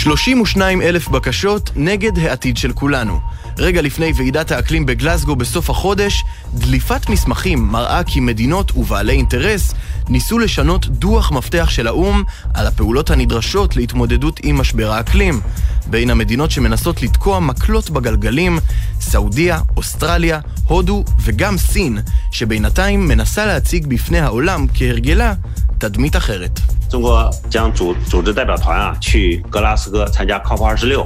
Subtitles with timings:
[0.00, 3.20] 32 אלף בקשות נגד העתיד של כולנו.
[3.58, 6.24] רגע לפני ועידת האקלים בגלסגו בסוף החודש,
[6.54, 9.74] דליפת מסמכים מראה כי מדינות ובעלי אינטרס
[10.08, 12.22] ניסו לשנות דוח מפתח של האו"ם
[12.54, 15.40] על הפעולות הנדרשות להתמודדות עם משבר האקלים.
[15.86, 18.58] בין המדינות שמנסות לתקוע מקלות בגלגלים,
[19.00, 21.98] סעודיה, אוסטרליה, הודו וגם סין,
[22.30, 25.34] שבינתיים מנסה להציג בפני העולם כהרגלה
[25.78, 26.79] תדמית אחרת.
[26.89, 31.03] 中国将组组织代表团啊去格拉斯哥参加 COP 二十六，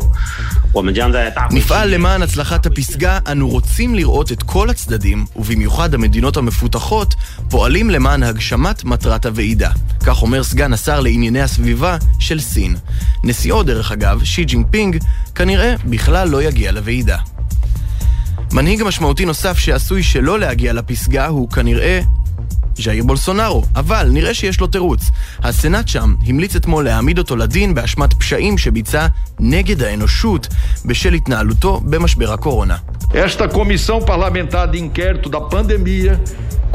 [0.74, 7.16] 我们将在大会 נפעל למען הצלחת הפסגה, אנו רוצים לראות את כל הצדדים, ובמיוחד המדינות המפותחות,
[7.50, 9.72] פועלים למען הגשמת מטרת הוועידה.
[10.04, 12.76] כך אומר סגן השר לענייני הסביבה של סין.
[13.24, 14.98] נשיאו, דרך אגב, שי ג'ינפינג,
[15.36, 17.18] כנראה בכלל לא יגיע לוועידה.
[18.54, 22.02] מנהיג משמעותי נוסף שעשוי שלא להגיע לפסגה הוא כנראה
[22.77, 25.11] ז'איר בולסונארו, אבל נראה שיש לו תירוץ.
[25.43, 29.07] הסנאט שם המליץ אתמול להעמיד אותו לדין באשמת פשעים שביצע
[29.41, 30.47] נגד האנושות
[30.85, 32.77] בשל התנהלותו במשבר הקורונה.
[33.13, 36.13] Esta comissão parlamentar de inquérito da pandemia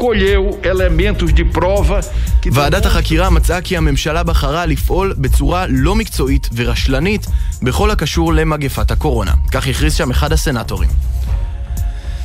[0.02, 2.00] colheu elementos de prova
[2.42, 7.26] que ועדת החקירה מצאה כי הממשלה בחרה לפעול בצורה לא מקצועית ורשלנית
[7.62, 9.32] בכל הקשור למגפת הקורונה.
[9.52, 10.90] כך הכריז שם אחד הסנטורים.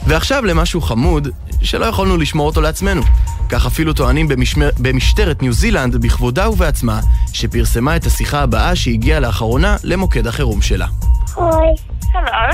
[0.07, 1.27] ועכשיו למשהו חמוד,
[1.61, 3.01] שלא יכולנו לשמור אותו לעצמנו.
[3.49, 6.99] כך אפילו טוענים במשמר, במשטרת ניו זילנד בכבודה ובעצמה,
[7.33, 10.87] שפרסמה את השיחה הבאה שהגיעה לאחרונה למוקד החירום שלה.
[11.27, 11.39] Hi,
[12.13, 12.45] Hello.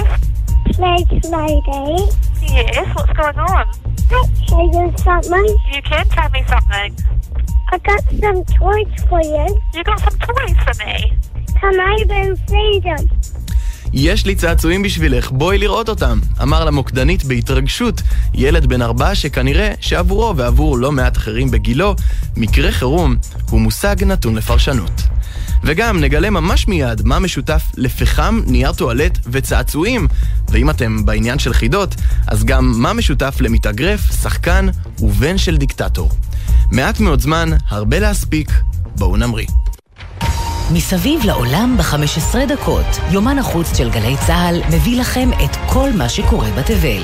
[0.73, 2.09] Snake Lady.
[2.41, 3.65] Yes, what's going on?
[4.47, 5.49] Say you something.
[5.73, 6.89] You can tell me something.
[7.73, 9.47] I got some toys for you.
[9.73, 10.95] You got some toys for me.
[11.59, 13.40] Come over and see them.
[13.93, 18.01] יש לי צעצועים בשבילך, בואי לראות אותם, אמר למוקדנית בהתרגשות
[18.33, 21.95] ילד בן ארבע שכנראה שעבורו ועבור לא מעט אחרים בגילו,
[22.37, 23.15] מקרה חירום
[23.49, 25.01] הוא מושג נתון לפרשנות.
[25.63, 30.07] וגם נגלה ממש מיד מה משותף לפחם, נייר טואלט וצעצועים.
[30.49, 31.95] ואם אתם בעניין של חידות,
[32.27, 34.67] אז גם מה משותף למתאגרף, שחקן
[34.99, 36.11] ובן של דיקטטור.
[36.71, 38.51] מעט מאוד זמן, הרבה להספיק,
[38.95, 39.60] בואו נמריא.
[40.73, 46.51] מסביב לעולם ב-15 דקות, יומן החוץ של גלי צה"ל מביא לכם את כל מה שקורה
[46.51, 47.01] בתבל.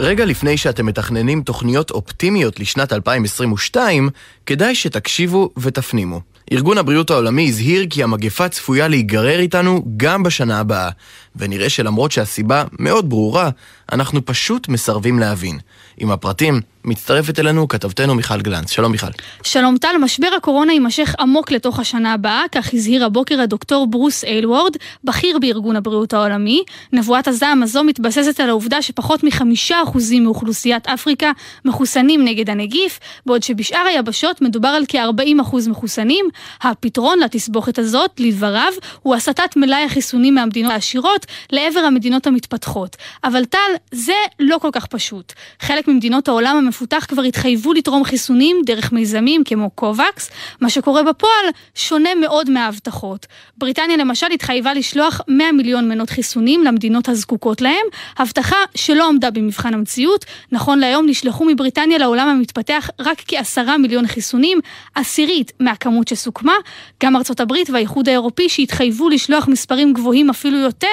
[0.00, 4.08] רגע לפני שאתם מתכננים תוכניות אופטימיות לשנת 2022,
[4.46, 6.20] כדאי שתקשיבו ותפנימו.
[6.52, 10.90] ארגון הבריאות העולמי הזהיר כי המגפה צפויה להיגרר איתנו גם בשנה הבאה,
[11.36, 13.50] ונראה שלמרות שהסיבה מאוד ברורה,
[13.92, 15.58] אנחנו פשוט מסרבים להבין.
[15.98, 18.70] עם הפרטים, מצטרפת אלינו כתבתנו מיכל גלנץ.
[18.70, 19.06] שלום מיכל.
[19.42, 24.76] שלום טל, משבר הקורונה יימשך עמוק לתוך השנה הבאה, כך הזהיר הבוקר הדוקטור ברוס איילוורד,
[25.04, 26.62] בכיר בארגון הבריאות העולמי.
[26.92, 31.32] נבואת הזעם הזו מתבססת על העובדה שפחות מחמישה אחוזים מאוכלוסיית אפריקה
[31.64, 36.26] מחוסנים נגד הנגיף, בעוד שבשאר היבשות מדובר על כ-40 אחוז מחוסנים.
[36.62, 42.96] הפתרון לתסבוכת הזאת, לדבריו, הוא הסטת מלאי החיסונים מהמדינות העשירות לעבר המדינות המתפתחות.
[43.24, 43.58] אבל טל,
[43.92, 45.32] זה לא כל כך פשוט.
[45.60, 51.46] חלק ממדינות העולם המפותח כבר התחייבו לתרום חיסונים דרך מיזמים כמו קובקס, מה שקורה בפועל
[51.74, 53.26] שונה מאוד מההבטחות.
[53.58, 57.86] בריטניה למשל התחייבה לשלוח 100 מיליון מנות חיסונים למדינות הזקוקות להם,
[58.18, 60.24] הבטחה שלא עמדה במבחן המציאות.
[60.52, 64.60] נכון להיום נשלחו מבריטניה לעולם המתפתח רק כעשרה מיליון חיסונים,
[64.94, 66.54] עשירית מהכמות שסוכמה.
[67.02, 70.86] גם ארצות הברית והאיחוד האירופי שהתחייבו לשלוח מספרים גבוהים אפילו יותר,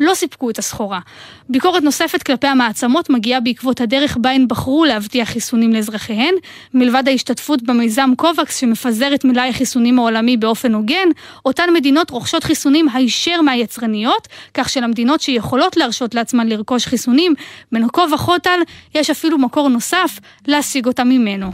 [0.00, 1.00] לא סיפקו את הסחורה.
[1.48, 6.34] ביקורת נוספת כלפי המעצמות מגיעה בעקבות הדרך בה הן בחרו להבטיח חיסונים לאזרחיהן,
[6.74, 11.08] מלבד ההשתתפות במיזם קובקס שמפזר את מלאי החיסונים העולמי באופן הוגן,
[11.44, 17.34] אותן מדינות רוכשות חיסונים הישר מהיצרניות, כך שלמדינות שיכולות להרשות לעצמן לרכוש חיסונים,
[17.72, 18.60] בין כה וכה טל,
[18.94, 21.50] יש אפילו מקור נוסף להשיג אותם ממנו.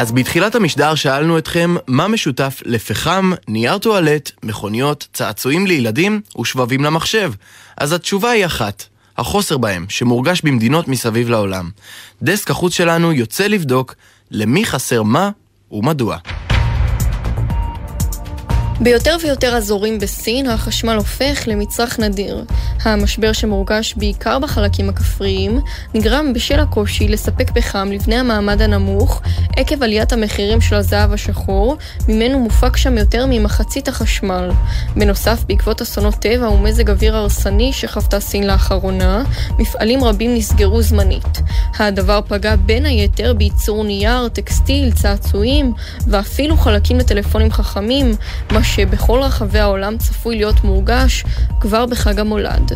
[0.00, 7.32] אז בתחילת המשדר שאלנו אתכם מה משותף לפחם, נייר טואלט, מכוניות, צעצועים לילדים ושבבים למחשב.
[7.76, 8.84] אז התשובה היא אחת,
[9.20, 11.70] החוסר בהם, שמורגש במדינות מסביב לעולם.
[12.22, 13.94] דסק החוץ שלנו יוצא לבדוק
[14.30, 15.30] למי חסר מה
[15.70, 16.18] ומדוע.
[18.82, 22.44] ביותר ויותר אזורים בסין החשמל הופך למצרך נדיר.
[22.82, 25.60] המשבר שמורגש בעיקר בחלקים הכפריים
[25.94, 29.22] נגרם בשל הקושי לספק פחם לבני המעמד הנמוך
[29.56, 31.76] עקב עליית המחירים של הזהב השחור,
[32.08, 34.50] ממנו מופק שם יותר ממחצית החשמל.
[34.96, 39.22] בנוסף, בעקבות אסונות טבע ומזג אוויר הרסני שחוותה סין לאחרונה,
[39.58, 41.38] מפעלים רבים נסגרו זמנית.
[41.78, 45.72] הדבר פגע בין היתר בייצור נייר, טקסטיל, צעצועים
[46.06, 48.14] ואפילו חלקים לטלפונים חכמים,
[48.50, 51.24] מה שבכל רחבי העולם צפוי להיות מורגש
[51.60, 52.72] כבר בחג המולד.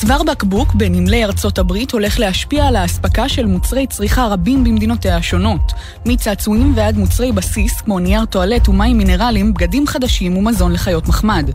[0.00, 5.72] צוואר בקבוק בנמלי ארצות הברית הולך להשפיע על האספקה של מוצרי צריכה רבים במדינותיה השונות,
[6.06, 11.50] מצעצועים ועד מוצרי בסיס כמו נייר טואלט ומים מינרליים, בגדים חדשים ומזון לחיות מחמד.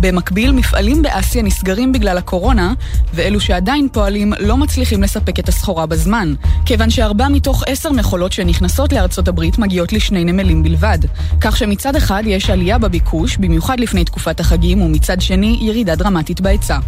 [0.00, 2.74] במקביל, מפעלים באסיה נסגרים בגלל הקורונה,
[3.14, 6.34] ואלו שעדיין פועלים לא מצליחים לספק את הסחורה בזמן,
[6.66, 10.98] כיוון שארבע מתוך עשר מכולות שנכנסות לארצות הברית מגיעות לשני נמלים בלבד.
[11.40, 16.78] כך שמצד אחד יש עלייה בביקוש, במיוחד לפני תקופת החגים, ומצד שני ירידה דרמטית בהיצע.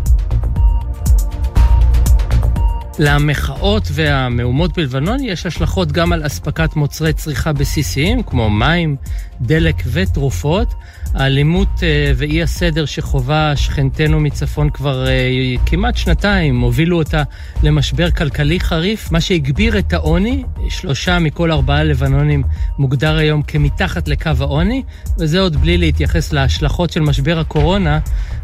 [2.99, 8.97] למחאות והמהומות בלבנון יש השלכות גם על אספקת מוצרי צריכה בסיסיים, כמו מים,
[9.41, 10.75] דלק ותרופות.
[11.15, 17.23] האלימות אה, ואי הסדר שחווה שכנתנו מצפון כבר אה, כמעט שנתיים, הובילו אותה
[17.63, 20.45] למשבר כלכלי חריף, מה שהגביר את העוני.
[20.69, 22.43] שלושה מכל ארבעה לבנונים
[22.79, 24.83] מוגדר היום כמתחת לקו העוני,
[25.19, 27.99] וזה עוד בלי להתייחס להשלכות של משבר הקורונה,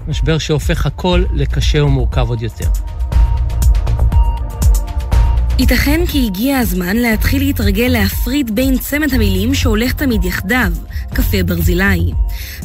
[0.09, 2.92] משבר שהופך הכל לקשה ומורכב עוד יותר.
[5.59, 10.73] ייתכן כי הגיע הזמן להתחיל להתרגל להפריד בין צמד המילים שהולך תמיד יחדיו,
[11.15, 12.13] קפה ברזילאי.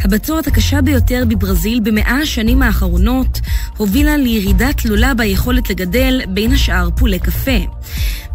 [0.04, 3.40] הבצורת הקשה ביותר בברזיל במאה השנים האחרונות
[3.78, 7.58] הובילה לירידה תלולה ביכולת לגדל בין השאר פולי קפה.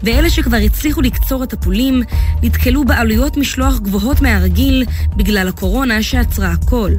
[0.03, 2.03] ואלה שכבר הצליחו לקצור את הפולים,
[2.43, 4.85] נתקלו בעלויות משלוח גבוהות מהרגיל
[5.17, 6.91] בגלל הקורונה שעצרה הכל.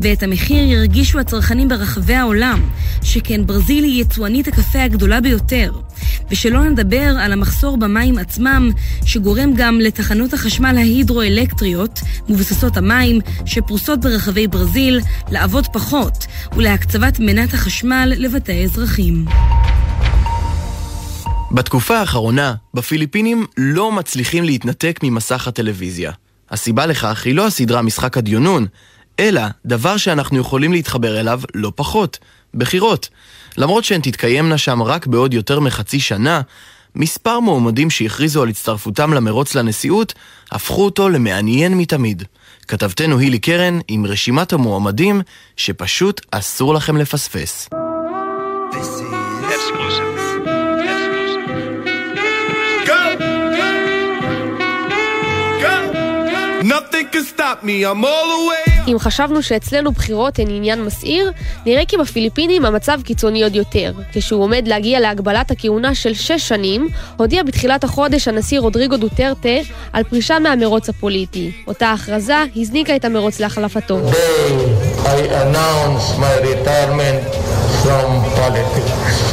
[0.00, 2.60] ואת המחיר ירגישו הצרכנים ברחבי העולם,
[3.02, 5.72] שכן ברזיל היא יצואנית הקפה הגדולה ביותר.
[6.32, 8.70] ושלא נדבר על המחסור במים עצמם,
[9.04, 15.00] שגורם גם לתחנות החשמל ההידרואלקטריות, מבוססות המים, שפרוסות ברחבי ברזיל,
[15.30, 16.26] לעבוד פחות,
[16.56, 19.24] ולהקצבת מנת החשמל לבתי האזרחים.
[21.50, 26.12] בתקופה האחרונה, בפיליפינים לא מצליחים להתנתק ממסך הטלוויזיה.
[26.50, 28.66] הסיבה לכך היא לא הסדרה משחק הדיונון,
[29.20, 32.18] אלא דבר שאנחנו יכולים להתחבר אליו לא פחות,
[32.54, 33.08] בחירות.
[33.56, 36.40] למרות שהן תתקיימנה שם רק בעוד יותר מחצי שנה,
[36.94, 40.14] מספר מועמדים שהכריזו על הצטרפותם למרוץ לנשיאות,
[40.52, 42.22] הפכו אותו למעניין מתמיד.
[42.68, 45.20] כתבתנו הילי קרן עם רשימת המועמדים
[45.56, 47.68] שפשוט אסור לכם לפספס.
[56.76, 61.32] Nothing can stop me, I'm all the way אם חשבנו שאצלנו בחירות הן עניין מסעיר,
[61.66, 63.92] נראה כי בפיליפינים המצב קיצוני עוד יותר.
[64.12, 69.48] כשהוא עומד להגיע להגבלת הכהונה של שש שנים, הודיע בתחילת החודש הנשיא רודריגו דוטרטה
[69.92, 71.52] על פרישה מהמרוץ הפוליטי.
[71.66, 73.98] אותה הכרזה הזניקה את המרוץ להחלפתו.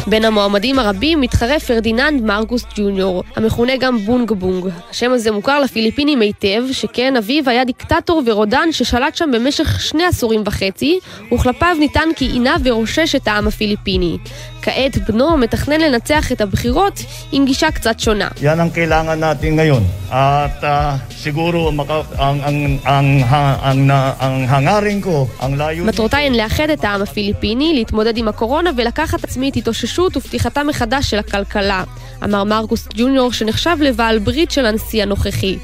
[0.08, 4.66] בין המועמדים הרבים מתחרה פרדיננד מרקוס ג'וניור, המכונה גם בונג בונג.
[4.90, 10.42] השם הזה מוכר לפיליפינים היטב, שכן אביו היה דיקטטור ורודן ששלט שם במשך שני עשורים
[10.46, 11.00] וחצי,
[11.34, 14.18] וכלפיו נטען כי עינה ורושש את העם הפיליפיני.
[14.61, 17.00] כעת בנו מתכנן לנצח את הבחירות
[17.31, 18.27] עם גישה קצת שונה.
[18.41, 19.83] Yan ang kailangan natin ngayon.
[20.11, 23.81] At uh, siguro maka, ang, ang, ang, ang, ang,
[24.25, 25.85] ang hangarin ko, ang layo...
[25.85, 31.09] מטרותיי הן לאחד את העם הפיליפיני, להתמודד עם הקורונה ולקחת עצמי את התאוששות ופתיחתה מחדש
[31.09, 31.83] של הכלכלה,
[32.23, 35.57] אמר מרקוס ג'וניור שנחשב לבעל ברית של הנשיא הנוכחי.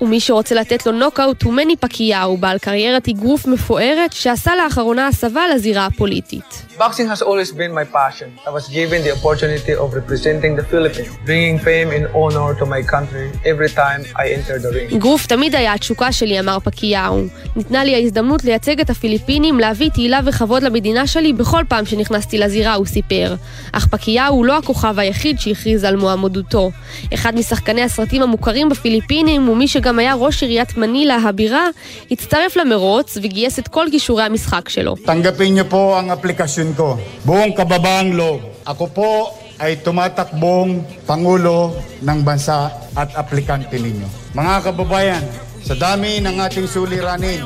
[0.00, 5.42] ומי שרוצה לתת לו נוקאוט הוא מני פקיהו, בעל קריירת אגרוף מפוארת שעשה לאחרונה הסבה
[5.54, 6.62] לזירה הפוליטית.
[6.78, 8.28] Boxing has always been my passion.
[8.46, 12.82] I was given the opportunity of representing the Philippines, bringing fame and honor to my
[12.94, 14.96] country every time I enter the ring.
[14.96, 17.26] אגרוף תמיד היה התשוקה שלי, אמר פקיהו.
[17.56, 22.74] ניתנה לי ההזדמנות לייצג את הפיליפינים, להביא תהילה וכבוד למדינה שלי בכל פעם שנכנסתי לזירה,
[22.74, 23.34] הוא סיפר.
[23.72, 26.70] אך פקיהו הוא לא הכוכב היחיד שהכריז על מועמדותו.
[27.14, 31.66] אחד משחקני הסרטים המוכרים בפיליפינים, ומי שגם היה ראש עיריית מנילה הבירה,
[32.10, 34.94] הצטרף למרוץ וגייס את כל כישורי המשחק שלו.
[35.06, 36.98] Tanggapin niyo po ang aplikasyon ko.
[37.22, 38.40] Buong kababaang loob.
[38.66, 39.10] Ako po
[39.62, 44.08] ay tumatakbong Pangulo ng bansa at aplikante ninyo.
[44.34, 45.24] Mga kababayan,
[45.60, 47.44] sa dami ng ating suliranin,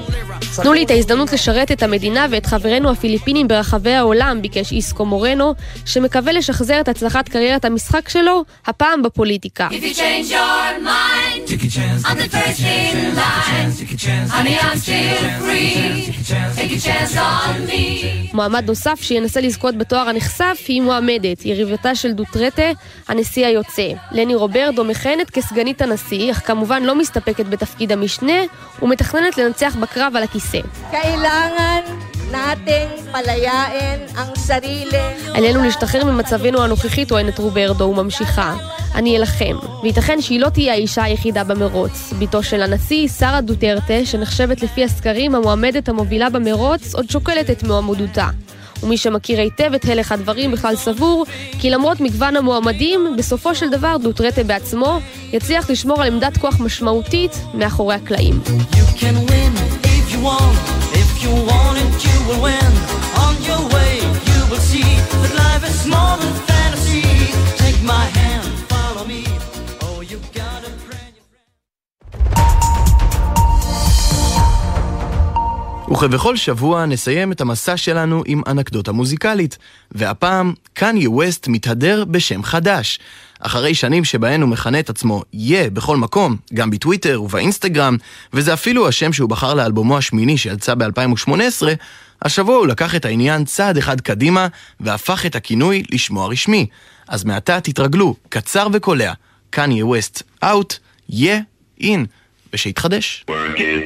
[0.62, 5.54] תנו לי את ההזדמנות לשרת את המדינה ואת חברינו הפיליפינים ברחבי העולם, ביקש איסקו מורנו,
[5.86, 9.68] שמקווה לשחזר את הצלחת קריירת המשחק שלו, הפעם בפוליטיקה.
[18.32, 22.70] מועמד נוסף שינסה לזכות בתואר הנכסף היא מועמדת, יריבתה של דוטרטה,
[23.08, 23.88] הנשיא היוצא.
[24.12, 28.38] לני רוברדו מכהנת כסגנית הנשיא, אך כמובן לא מסתפקת בתפקיד המשנה,
[28.82, 30.60] ומתכננת לנצח בקרב על הכיסא.
[30.92, 35.06] Kailangan nating palayain ang sarili.
[35.34, 38.54] עלינו להשתחרר ממצבנו הנוכחי, טוענת רוברדו וממשיכה.
[38.94, 42.12] אני אלחם, וייתכן שהיא לא תהיה האישה היחידה במרוץ.
[42.18, 48.28] בתו של הנשיא, שרה דוטרטה, שנחשבת לפי הסקרים המועמדת המובילה במרוץ, עוד שוקלת את מועמדותה.
[48.82, 51.26] ומי שמכיר היטב את הלך הדברים בכלל סבור
[51.58, 54.98] כי למרות מגוון המועמדים, בסופו של דבר דוטרטה בעצמו
[55.32, 58.40] יצליח לשמור על עמדת כוח משמעותית מאחורי הקלעים.
[58.46, 60.58] You can win if you want,
[61.02, 62.44] if you want Oh.
[76.04, 79.58] וכבכל שבוע נסיים את המסע שלנו עם אנקדוטה מוזיקלית,
[79.92, 82.98] והפעם קניה ווסט מתהדר בשם חדש.
[83.46, 87.96] אחרי שנים שבהן הוא מכנה את עצמו יה בכל מקום, גם בטוויטר ובאינסטגרם,
[88.32, 91.30] וזה אפילו השם שהוא בחר לאלבומו השמיני שיצא ב-2018,
[92.22, 94.46] השבוע הוא לקח את העניין צעד אחד קדימה
[94.80, 96.66] והפך את הכינוי לשמו הרשמי.
[97.08, 99.12] אז מעתה תתרגלו, קצר וקולע,
[99.50, 100.74] קניה ווסט אאוט,
[101.08, 101.38] יה
[101.80, 102.06] אין,
[102.52, 103.24] ושיתחדש.
[103.28, 103.84] Work it.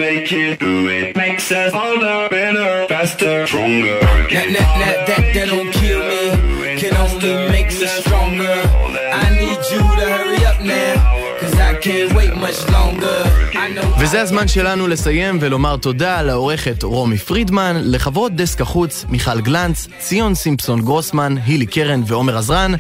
[13.99, 20.35] וזה הזמן שלנו לסיים ולומר תודה לעורכת רומי פרידמן, לחברות דסק החוץ מיכל גלנץ, ציון
[20.35, 22.73] סימפסון גרוסמן, הילי קרן ועומר עזרן.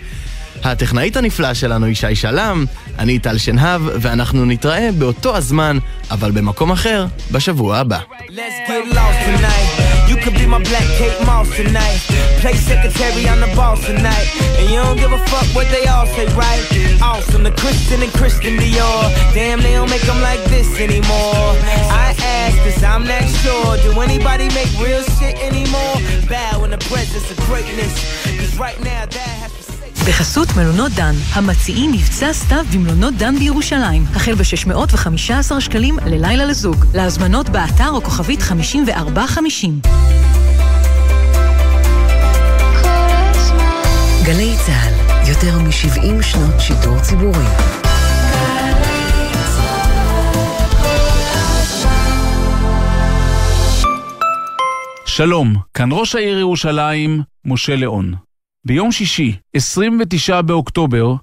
[0.65, 2.65] הטכנאית הנפלא שלנו היא שי שלם,
[2.99, 5.79] אני טל שנהב, ואנחנו נתראה באותו הזמן,
[6.11, 7.99] אבל במקום אחר, בשבוע הבא.
[7.99, 9.98] Let's get lost tonight.
[10.09, 12.01] You could be my black Kate Moss tonight.
[12.41, 14.27] Play secretary on the boss tonight.
[14.57, 16.65] And you don't give a fuck what they all say, right?
[17.03, 19.13] Awesome, the Christian and Christian Dior.
[19.35, 21.53] Damn, they don't make them like this anymore.
[21.93, 23.77] I ask this, I'm not sure.
[23.85, 25.97] Do anybody make real shit anymore?
[26.27, 27.93] Bow in the presence of greatness.
[28.39, 29.68] Cause right now, that has to
[30.09, 36.85] בחסות מלונות דן, המציעים מבצע סתיו במלונות דן בירושלים, החל ב-615 שקלים ללילה לזוג.
[36.95, 39.81] להזמנות באתר או כוכבית 5450.
[44.25, 47.45] גלי צה"ל, יותר מ-70 שנות שידור ציבורי.
[55.07, 58.28] שלום, כאן ראש העיר ירושלים, משה ליאון.
[58.65, 61.15] ביום שישי, 29 באוקטובר,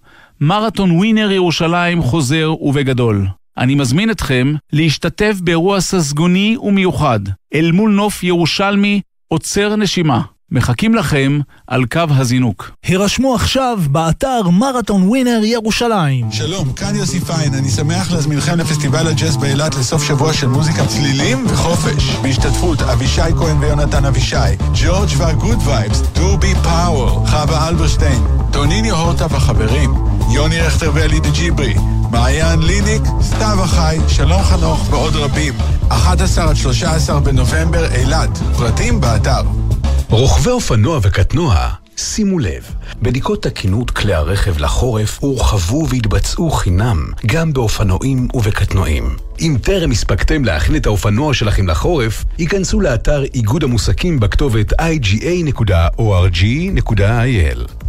[0.42, 3.28] מרתון ווינר ירושלים חוזר ובגדול.
[3.58, 7.20] אני מזמין אתכם להשתתף באירוע ססגוני ומיוחד,
[7.54, 10.22] אל מול נוף ירושלמי עוצר נשימה.
[10.52, 12.72] מחכים לכם על קו הזינוק.
[12.84, 16.32] הירשמו עכשיו באתר מרתון ווינר ירושלים.
[16.32, 21.46] שלום, כאן יוסי פיין, אני שמח להזמינכם לפסטיבל הג'אז באילת לסוף שבוע של מוזיקה צלילים
[21.48, 22.16] וחופש.
[22.22, 24.36] בהשתתפות אבישי כהן ויונתן אבישי,
[24.74, 29.94] ג'ורג' והגוד וייבס, דובי פאוור, חווה אלברשטיין, טוניניו הורטה והחברים,
[30.32, 31.74] יוני רכטר ואלי דג'יברי,
[32.12, 35.54] מעיין ליניק, סתיו החי, שלום חנוך ועוד רבים.
[35.90, 39.65] 11 עד 13 בנובמבר אילת, פרטים באתר.
[40.10, 42.64] רוכבי אופנוע וקטנוע, שימו לב,
[43.02, 49.16] בדיקות תקינות כלי הרכב לחורף הורחבו ויתבצעו חינם גם באופנועים ובקטנועים.
[49.40, 55.12] אם טרם הספקתם להכין את האופנוע שלכם לחורף, היכנסו לאתר איגוד המוסכים בכתובת iga.org.il.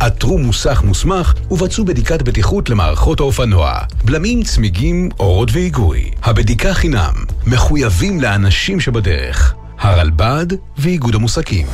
[0.01, 6.11] עתרו מוסך מוסמך ובצעו בדיקת בטיחות למערכות האופנוע, בלמים, צמיגים, אורות והיגוי.
[6.23, 7.15] הבדיקה חינם,
[7.47, 9.55] מחויבים לאנשים שבדרך.
[9.79, 10.47] הרלב"ד
[10.79, 11.67] ואיגוד המוסקים.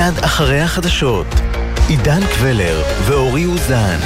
[0.00, 1.26] מיד אחרי החדשות,
[1.88, 3.98] עידן קבלר ואורי אוזן.